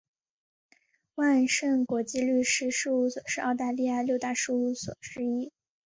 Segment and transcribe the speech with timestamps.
[1.13, 5.51] 万盛国际律师事务所是澳大利亚六大律师事务所之一。